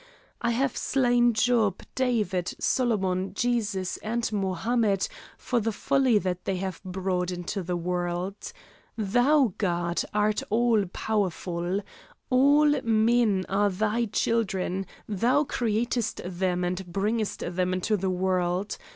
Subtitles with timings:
[0.41, 6.83] I have slain Job, David, Solomon, Jesus, and Mohammed for the folly that they have
[6.83, 8.51] brought into the world.
[8.97, 11.81] Thou, God, art all powerful.
[12.31, 18.79] All men are thy children, thou createst them and bringest them into the world.